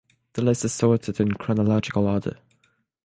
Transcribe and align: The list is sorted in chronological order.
The 0.33 0.41
list 0.41 0.65
is 0.65 0.73
sorted 0.73 1.19
in 1.19 1.33
chronological 1.33 2.07
order. 2.07 2.39